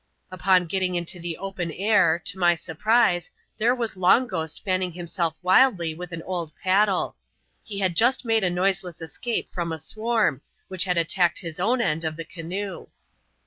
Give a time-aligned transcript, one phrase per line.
[0.31, 5.37] Upon getting into the open air, to my surprise, there was Long Ghost, fanning himself
[5.43, 7.15] wildly with an old paddle.
[7.63, 11.81] He had just made a noiseless escape from a swarm, which had attacked his own
[11.81, 12.87] end of fhe canoe.